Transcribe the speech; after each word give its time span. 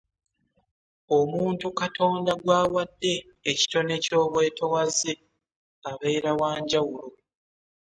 Omuntu 1.17 1.65
Katonda 1.79 2.31
gw'awadde 2.41 3.13
ekitone 3.51 3.95
ky'obwetowaze 4.03 5.11
abeera 5.89 6.31
wa 6.39 6.51
njawulo. 6.61 7.09